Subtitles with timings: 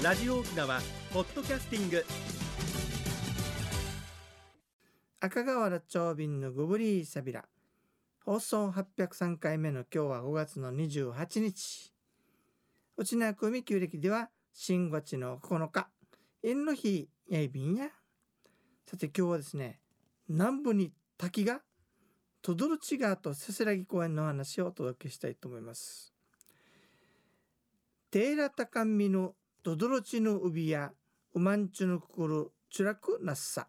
[0.00, 0.80] ラジオ沖縄
[1.12, 2.04] ポッドキャスティング。
[5.18, 7.44] 赤瓦長瓶のグブリーサビラ。
[8.24, 11.92] 放送803回目の今日は5月の28日。
[12.96, 15.88] 内縄組旧暦では新月の9日。
[16.44, 17.88] 縁の日やいびんや。
[18.86, 19.80] さて今日はですね
[20.28, 21.62] 南部に滝が
[22.40, 26.14] トドルチ川とせせらぎ公園の話をお届けしたいと思います。
[28.12, 29.34] テーラタカンミの
[29.68, 30.92] トドロチのウビや
[31.34, 33.68] ウマンチュのくくるチュラクナッサ。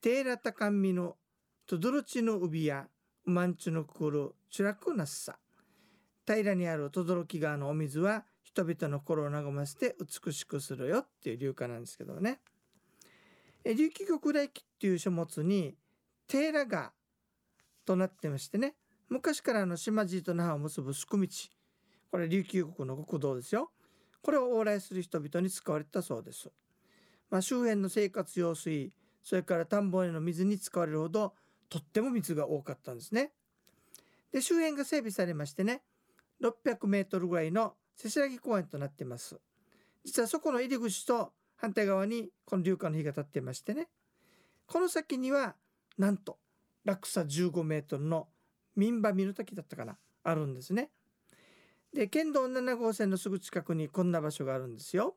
[0.00, 1.18] テーラタカンミの
[1.66, 2.86] トドロチのウビや
[3.26, 5.36] ウマンチュのくくるチュラクナッサ。
[6.24, 12.40] 平らにある轟川のお水は人々の心を和ませて美しくするよっていう流歌なんですけどね。
[13.66, 15.76] 琉球極大記っていう書物に
[16.26, 16.92] テーラ川
[17.84, 18.76] となってましてね。
[19.10, 21.28] 昔からの島地と那覇を結ぶすく道。
[22.10, 23.70] これ琉球国の国道ですよ。
[24.26, 26.50] これを往来する人々に使われたそうです、
[27.30, 31.32] まあ、周辺の生活用水それから田んぼへの水に使われるほど
[31.68, 33.30] とっても水が多かったんですね。
[34.32, 35.82] で周辺が整備されましてね
[36.42, 39.38] 600メートルぐらいのせせらぎ公園となっています。
[40.04, 43.86] 実はそこの入り口と反対側にこの流下の日が立ってましてね
[44.66, 45.54] この先には
[45.98, 46.38] なんと
[46.84, 48.26] 落差15メートルの
[48.74, 50.90] 民馬見の滝だったかなあるんですね。
[51.96, 55.16] で県道7号線のすぐ近くにこんな場所があるんですよ。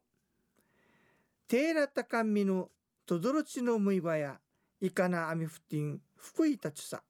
[1.49, 2.69] テーラタカンミの
[3.05, 4.39] トドロチのムイバや
[4.79, 7.03] イカナアミフティン福井たちさ。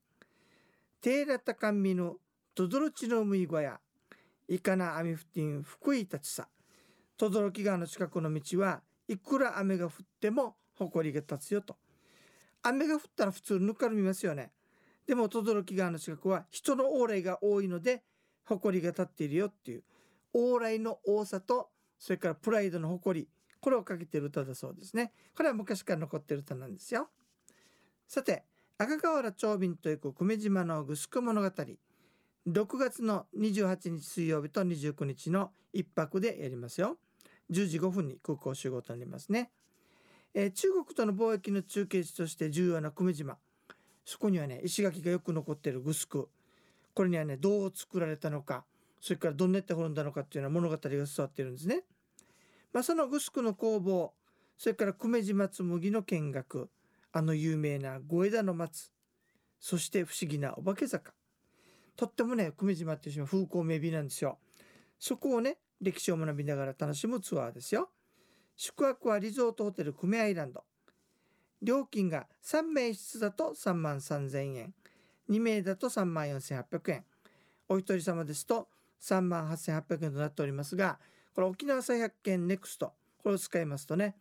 [1.02, 2.16] テーラタカンミの
[2.56, 3.80] トドロチのムイバや
[4.48, 6.48] イカナアミフティン福井たちさ。
[7.20, 11.78] 轟川の近くの道はいくら雨が降っても埃が立つよと。
[12.64, 14.52] 雨が降ったら普通ぬかるみますよね。
[15.06, 18.02] でも轟川の近くは人の往来が多いので
[18.50, 19.84] 誇りが立っているよっていう
[20.34, 23.28] 往来の多さとそれからプライドの誇り
[23.60, 25.12] これをかけている歌だそうですね。
[25.36, 27.10] これは昔から残っている歌なんですよ。
[28.08, 28.44] さて
[28.78, 31.52] 赤瓦長瓶という久米島のグスク物語。
[32.48, 36.98] 6月の28日水曜日と29日の1泊でやりますよ。
[37.52, 39.52] 10時5分に空港集合となりますね、
[40.34, 43.38] えー、中国との貿易の中継地として重要な久米島。
[44.06, 46.30] そこにはね石垣がよく残っているグスク
[47.00, 48.66] これにはねどう作られたのか
[49.00, 51.84] それからどんなって滅んだのかっていうような物語が伝わっているんですね。
[52.74, 54.12] まあ、そのグスクの工房
[54.58, 56.70] それから久米島紬の見学
[57.14, 58.92] あの有名な五枝の松
[59.62, 61.14] そして不思議なお化け坂
[61.96, 64.38] とってもね久米島っていう島風光明媚なんですよ。
[65.00, 67.92] そこをね歴史を学びながら楽しむツアーですよ。
[68.58, 70.66] 宿泊はリゾートホテル久米アイランド。
[71.62, 74.74] 料金が3名室だと3万3000円。
[75.30, 77.06] 2名だと3万4800円。
[77.68, 78.68] お一人様ですと
[79.02, 81.00] 3万8800円となっておりますが、
[81.34, 82.94] これ沖縄再発見ネクスト。
[83.22, 84.16] これを使いますとね、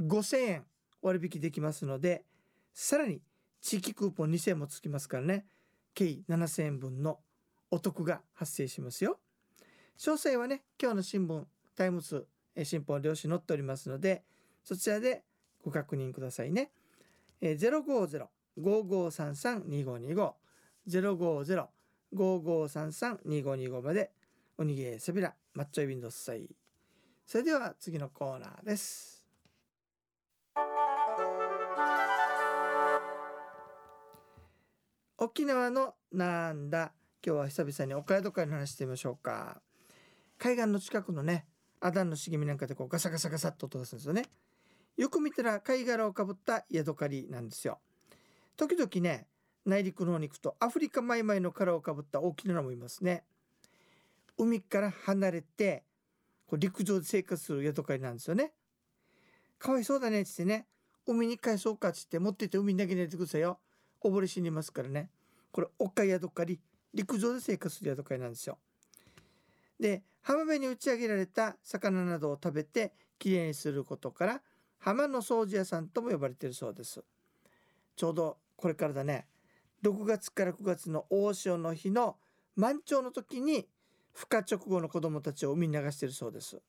[0.00, 0.64] 5000円
[1.02, 2.24] 割引できますので、
[2.72, 3.20] さらに
[3.60, 5.46] 地域クーポン2000円もつきますからね、
[5.94, 7.18] 計7000円分の
[7.70, 9.18] お得が発生しますよ。
[9.98, 11.44] 詳細はね今日の新聞
[11.76, 12.26] タイムズ
[12.64, 14.24] 新報両紙載っておりますので
[14.64, 15.22] そちらで
[15.64, 16.70] ご確認くださいね。
[17.40, 20.32] えー、050-5533-2525
[20.88, 24.12] 050-5533-2525まで。
[24.58, 26.48] うにげーさびらまっちょーいびんどーさい。
[27.26, 29.26] それでは次のコーナーです。
[35.18, 36.92] 沖縄のなんだ。
[37.24, 39.62] 今日は久々に岡宿会の話してみましょうか。
[40.36, 41.46] 海岸の近くのね
[41.80, 44.24] アダンの茂みなんかでこうガサガサガサっと音がするんですよね。
[44.96, 47.78] よく見たら貝殻をかぶったヤドカリなんですよ。
[48.56, 49.26] 時々ね
[49.64, 53.24] 内陸の方に行くとアフリカマイマイの殻をかぶった大きなのもいますね。
[54.38, 55.84] 海から離れて
[56.46, 58.52] こう陸上で生活するヤドカリなんですよね。
[59.58, 60.66] かわいそうだねっつってね。
[61.06, 63.58] 海に返そうかっつって持ってて海に投げないでくださいよ。
[64.02, 65.10] 溺れ死にますからね。
[65.52, 66.60] これオカヤドカリ
[66.92, 68.58] 陸上で生活するヤドカリなんですよ。
[69.78, 74.42] で浜辺に打ち上げられた魚などを食べてきれいにすることから
[74.78, 77.04] 浜の掃除屋さんとも呼ばれているそうです。
[77.96, 79.26] ちょうどこれからだね。
[79.82, 82.16] 6月から9月の大潮の日の
[82.56, 83.66] 満潮の時に
[84.14, 86.60] 孵化直後の子供たちを海に流しているそうです。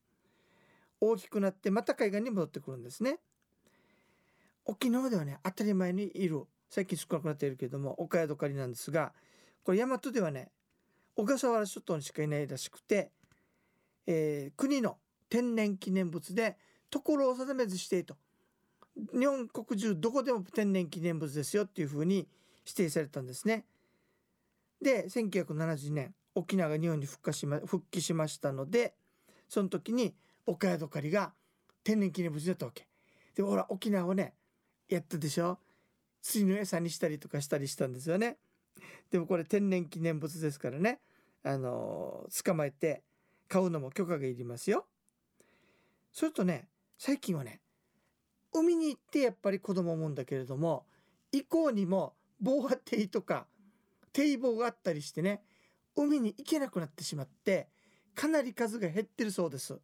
[1.00, 3.20] 大きくなってまた海岸に戻ってくるんですね。
[4.66, 6.44] 沖縄ではね当たり前にいる。
[6.70, 9.14] 最近少なくなっているけれども岡宿狩りなんですが
[9.64, 10.50] これ大和ではね
[11.16, 13.12] 小笠原諸島にしかいないらしくて、
[14.08, 14.98] えー、国の
[15.30, 16.58] 天然記念物で
[16.90, 18.16] 所を定めずしてと。
[18.96, 22.28] 日本国中どこでも天然記念物ですよっていうふうに
[22.66, 23.66] 指定されたんですね。
[24.82, 28.96] で1970年沖縄が日本に復活し、ま、復帰しましたので
[29.48, 30.16] その時に
[30.46, 31.34] 岡宿狩りが
[31.84, 32.88] 天然記念物だったわけ。
[33.36, 34.34] でもほら沖縄をね
[34.90, 35.58] やったでしょ？
[36.22, 38.38] 釣りの餌にしたりとかしたりしたんですよね。
[39.12, 41.00] でもこれ天然記念物ですからね
[41.44, 43.04] あの捕まえて
[43.48, 44.86] 買うのも許可がいりますよ。
[46.12, 46.68] それとね
[46.98, 47.60] 最近はね
[48.52, 50.86] 海に行ってやっぱり子供を産むんだけれども
[51.32, 52.14] 以降にも
[52.44, 53.48] 防波堤とか
[54.12, 55.42] 堤防があったりしてね
[55.96, 57.70] 海に行けなくなってしまって
[58.14, 59.80] かなり数が減ってるそうです。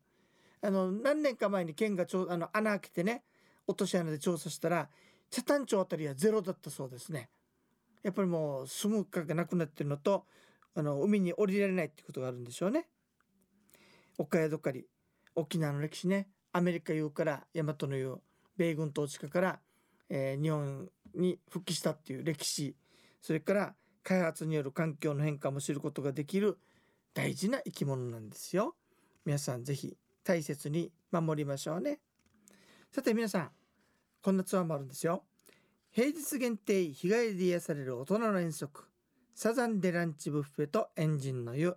[0.62, 3.24] あの何年か前に県がちょあの穴開けてね
[3.66, 4.90] 落とし穴で調査したら
[5.32, 7.30] 北谷町あたりはゼロだったそうですね。
[8.04, 10.26] やっぱりもう住むかがなくなってるのと
[10.76, 12.88] あの海に降りられないっていうことがあるんでしょうね。
[14.18, 14.88] 岡宿狩り
[15.36, 16.28] 沖縄の歴史ね。
[16.52, 18.22] アメリカ言うから大和の言う
[18.58, 19.60] 米軍統治下から、
[20.10, 22.76] えー、日本に復帰したっていう歴史。
[23.22, 26.58] それから開発による環境の変化も知ることができる
[27.14, 28.76] 大事な生き物なんですよ。
[29.26, 32.00] 皆さんぜひ大切に守りましょうね。
[32.92, 33.52] さて皆さん
[34.22, 35.24] こんなツアーもあるんですよ。
[35.92, 38.86] 平日限定日帰りで癒される大人の遠足。
[39.34, 41.76] サザンデランチブッフェとエンジンの湯。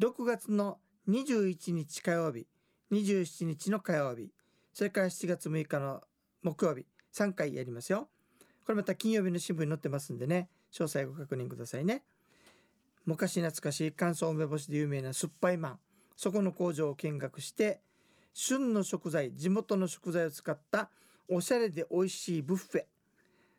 [0.00, 0.78] 6月の
[1.08, 2.46] 21日火曜日
[2.92, 4.30] 27日の火曜日。
[4.72, 6.00] それから7月6日の
[6.42, 6.86] 木曜日。
[7.12, 8.08] 3回やりますよ。
[8.64, 10.48] これまた金曜日の新聞に載ってますんでね。
[10.72, 12.02] 詳細ご確認くださいね。
[13.06, 15.78] 昔懐かしい乾燥梅干しで有名な酸っぱいマン。
[16.16, 17.80] そこの工場を見学して
[18.34, 20.90] 旬の食材地元の食材を使った
[21.28, 22.84] おしゃれで美味しいブッフェ。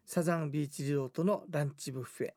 [0.06, 2.33] サザンビーチリゾートのランチブッフェ。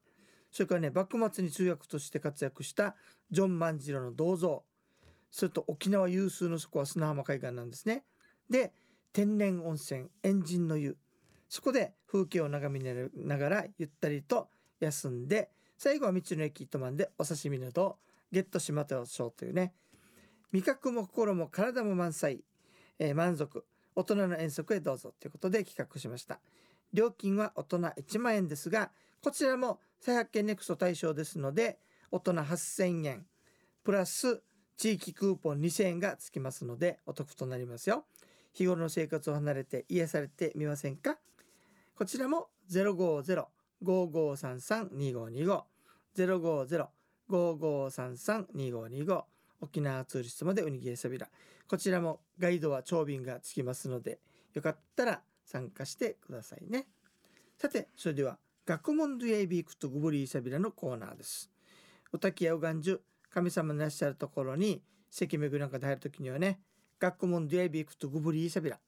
[0.51, 2.97] それからね幕末に通訳として活躍した
[3.31, 4.65] ジョン万次郎の銅像。
[5.31, 8.05] それと沖縄有数のそこは砂浜海岸なんですね。
[8.49, 8.73] で
[9.13, 10.97] 天然温泉エンジンの湯。
[11.55, 12.81] そこで風景を眺め
[13.15, 14.49] ながらゆったりと
[14.81, 17.97] 休んで最後は道の駅糸満でお刺身などを
[18.33, 19.73] ゲットしましょうというね。
[20.51, 22.43] 味覚も心も体も満載、
[22.99, 23.65] えー、満足。
[23.95, 26.41] 大人の遠足へどうぞということで企画しました。
[26.93, 28.91] 料金は大人1万円ですが
[29.23, 31.79] こちらも再発見ネクスト対象ですので
[32.11, 33.27] 大人8000円。
[33.85, 34.43] プラス
[34.77, 38.07] 地域クーポン2000円がつきますのでお得となりますよ。
[38.55, 41.17] 日頃の生活を離れて癒されてみませんか？
[41.97, 45.63] こちらも050-5533-2525
[47.31, 49.25] 050-5533-2525
[49.61, 51.29] 沖縄ツーリストまでウニギエサビラ。
[51.69, 54.19] こちらもガイドは長便がつきますので
[54.55, 56.89] よかったら参加してくださいね。
[57.57, 61.49] さてそれでは学問ドゥエイビークとグブリーサビラのコーナーです。
[62.13, 63.01] お滝やおがんじゅ
[63.31, 66.61] 神様のいらっしゃるところに関巡なんかで入る時にはね
[66.99, 68.81] 学問ドゥエイビークとグブリーサビラ。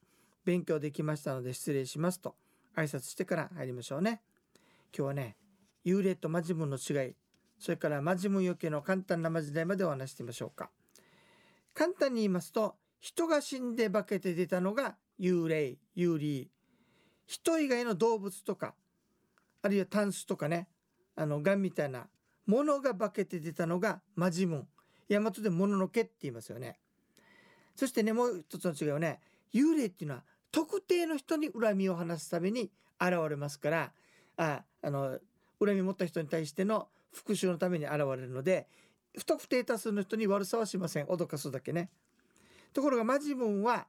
[0.45, 2.37] 勉強できましたので失礼しますと。
[2.77, 4.21] 挨拶してから入りましょうね。
[4.97, 5.37] 今日はね
[5.85, 7.15] 幽霊とマジムの違い
[7.59, 10.71] それからマジムよけの簡単なまじないまでお話してみましょうか。
[11.75, 16.49] 簡単に言いますと人が死んで化けて出たのが幽霊幽霊。
[17.27, 18.75] 人以外の動物とか
[19.63, 20.69] あるいはタンスとかね
[21.17, 22.07] あのガンみたいな
[22.47, 24.57] ものが化けて出たのがマジム。
[24.57, 24.69] ン
[25.09, 26.79] 大和でもののけって言いますよね。
[27.75, 29.21] そしてねもう一つの違いはね
[29.55, 30.25] 幽霊っていうのは
[30.57, 33.93] 特定の人に恨みを話すために現れますから
[34.39, 35.19] ああの
[35.63, 38.67] 恨み持った人に対しての復讐のために現れるので
[39.19, 41.05] 不特定多数の人に悪さはしません。
[41.09, 41.91] 脅かすだけね。
[42.73, 43.87] ところがマジムンは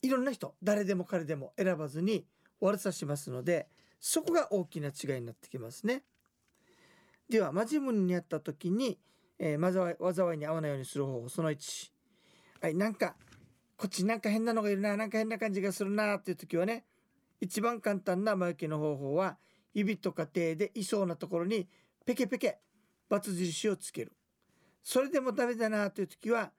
[0.00, 2.24] いろんな人誰でも彼でも選ばずに
[2.60, 3.66] 悪さしますので
[3.98, 6.04] そこが大きな違いになってきますね。
[7.28, 8.96] ではマジムンにあった時に、
[9.40, 11.90] えー、災いに合わないようにする方法その1
[12.60, 13.16] はいなんか
[13.80, 16.84] こっちなんか変なのがいるななんか変な感じがするなっていう時はね
[17.40, 19.38] 一番簡単な魔除けの方法は
[19.72, 21.66] 指とか手でいそうなところに
[22.04, 22.58] ペケペケ
[23.08, 24.12] バツ印をつける。
[24.82, 26.52] それでもダメだなという時は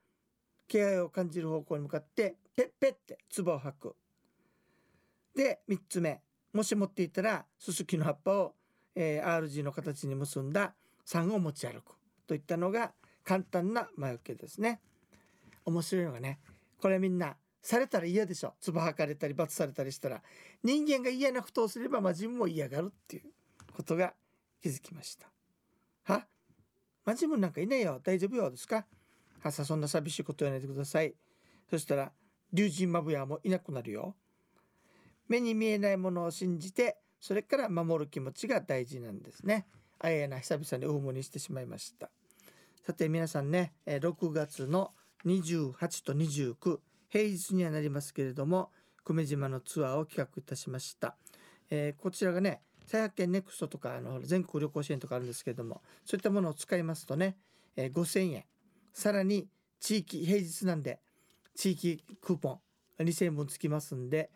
[0.68, 3.96] 気合を感じる方向に向かってペッペッって唾を吐く。
[5.36, 6.22] で3つ目
[6.54, 8.56] もし持っていたらススキの葉っぱを、
[8.96, 10.74] えー、R 字の形に結んだ
[11.06, 11.94] 3を持ち歩く。
[12.26, 14.82] といったのが簡単な魔除けですね。
[15.66, 16.40] 面白いのがね
[16.82, 18.56] これみんなされたら嫌でしょ。
[18.60, 20.22] 唾吐かれたり罰されたりしたら。
[20.64, 23.24] 人間が嫌なことをすればまあ自分も嫌がるっていう
[23.76, 24.14] ことが
[24.62, 25.28] 気づきました。
[26.04, 26.26] は？
[27.06, 28.02] まあ自分なんかいないよ。
[28.04, 28.50] 大丈夫よ。
[28.50, 28.86] ですか？
[29.40, 31.14] はさそんな寂しいこと言わないでください。
[31.70, 32.12] そしたら
[32.52, 34.16] 竜神マブヤもいなくなるよ。
[35.28, 39.68] 目に見えないものを信じてそれから守る気持ちが大事なんですね。
[40.00, 42.10] あやな久々にオウムにしてしまいました。
[42.86, 44.92] さて皆さんね6月の
[45.26, 48.70] 28と29平日にはなりますけれども
[49.04, 51.16] 久米島のツアーを企画いたしました、
[51.70, 57.38] えー、こちらがね再発見ネクストとかあの全国旅行支援とかあるんですけれどもそういったものを使いますとね、
[57.76, 58.46] えー、5000円。
[58.94, 59.48] さらに
[59.80, 61.00] 地域平日なんで
[61.56, 62.60] 地域クーポン、
[63.04, 64.30] 2000円分つきますんで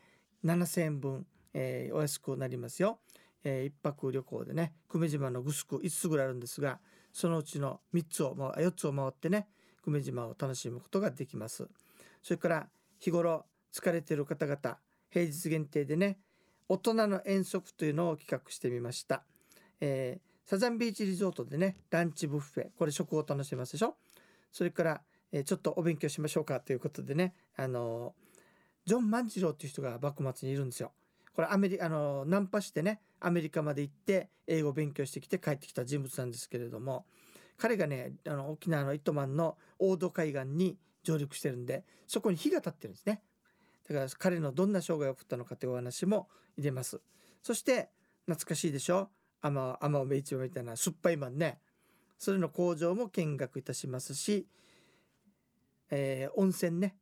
[0.43, 2.99] 7000円分、えーお安くなりますよ、
[3.43, 6.79] えー一泊旅行でね久米島のグスク5つぐらいあるんですが
[7.11, 9.47] そのうちの3つを、まあ、4つを回ってね
[9.85, 11.67] 久米島を楽しむことができます。
[12.23, 12.67] それから
[12.99, 14.77] 日頃疲れている方々
[15.11, 16.17] 平日限定でね
[16.67, 19.23] 大人の遠足というのを企画してみました、
[19.79, 23.95] えーサザンビーチリゾートでねランチブッフェこれ食を楽しめますでしょ？
[24.51, 25.01] それから、
[25.31, 28.39] えーちょっとお勉強しましょうかということでねあのー
[28.85, 30.91] ジョン万次郎っていう人が幕末にいるんですよ。
[31.33, 37.05] これアメリあのーナンパしてねアメリカまで行って英語を勉強してきて帰ってきた人物なんですけれども
[37.57, 43.21] 彼がねあの沖縄の糸満の大戸海岸に上陸してるんでそこに火が立ってるんですね。
[43.87, 46.99] だから彼のどんな生涯を送ったのかというお話も入れます。
[47.43, 47.89] そして
[48.25, 49.09] 懐かしいでしょ？
[49.41, 51.59] 天天尾市場みたいな酸っぱいマンね。
[52.17, 54.47] それの工場も見学いたしますし、
[55.91, 56.95] えー温泉ね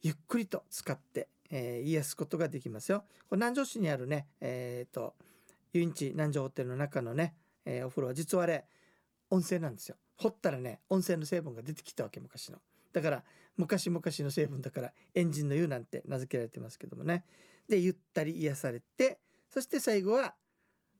[0.00, 3.04] ゆっくりと使って、えー癒すことができますよ。
[3.28, 5.14] これ南城市にあるねえっ、と
[5.74, 7.34] 遊園地南城ホテルの中のね、
[7.66, 8.64] えーお風呂は実はあれ
[9.34, 9.96] 温泉なんですよ。
[10.16, 12.58] 掘ったらね温泉の成分が出てきたわけ昔の。
[12.92, 13.24] だから
[13.56, 17.24] 昔々の成分だからエンジンの湯なんて名付けられてますけどもね。
[17.68, 19.18] でゆったり癒されて
[19.50, 20.34] そして最後は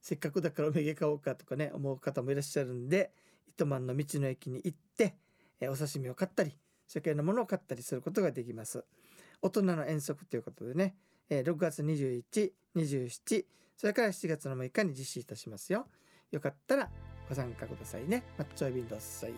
[0.00, 3.12] せっかくだからおめげ買おうかとかね思う方もいらっしゃるんで
[3.48, 5.14] 糸満の道の駅に行って、
[5.60, 8.84] えお刺身を買ったりそれからいろんなものを買ったりすることができます。
[9.40, 10.96] 大人の遠足ということでね、
[11.28, 13.44] え6月2127
[13.76, 15.86] それから7月の6日に実施いたしますよ。
[16.30, 16.90] よかったら
[17.28, 19.32] ご参加くださいねマッチョイビンドッサイ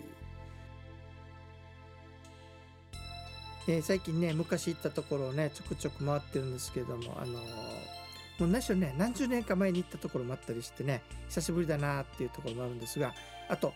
[3.68, 7.42] えー最近ね昔行ったところをねちょくちょく回ってるんですけどもあのー
[8.38, 13.14] もう何しろね何十年か前に行ったところもあったりしてね久しぶりだなっていうところもあるんですが
[13.48, 13.72] あと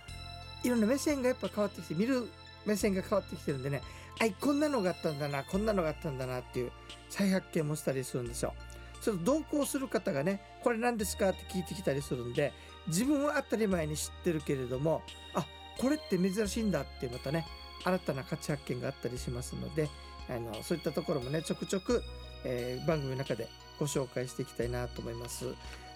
[0.62, 2.28] いろんな目線がやっぱ変わってきて見る
[2.66, 3.80] 目線が変わってきてるんでね
[4.20, 6.72] あいこんなのがあったんだなこんなのがあったんだなっていう
[7.08, 8.52] 再発見もしたりするんですよ。
[9.00, 12.52] ちょっと同行する方がねこれ何ですかって聞いてきたりするんで
[12.86, 15.02] 自分は当たり前に知ってるけれども
[15.34, 15.46] あ
[15.78, 17.46] これって珍しいんだってまたね
[17.84, 19.88] 新たな価値発見があったりしますので
[20.28, 22.02] あのそういったところもねちょくちょく、
[22.44, 25.46] えー番組の中でご紹介していきたいなと思います。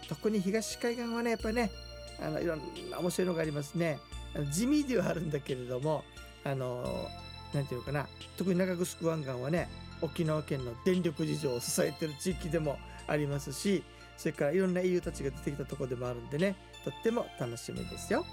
[0.09, 1.71] 特に東海岸はねやっぱりね
[2.21, 3.99] あのいろんな面白いのがありますね。
[4.53, 6.03] 地味ではあるんだけれども
[6.45, 7.09] あの
[7.53, 9.69] なんていうのかな特に中城湾岸はね
[10.03, 13.83] 沖縄県の電力事情を支えてる地域でもありますし
[14.17, 18.25] それからいろんな英雄たちが出てきたとこでもあるんでねとっても楽しみですよ、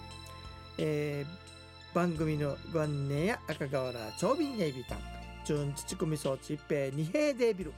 [0.77, 1.51] えー
[1.93, 4.99] 番組のご案内や赤瓦長瓶エビタン
[5.43, 7.73] 純土込み装置一平二平デービル。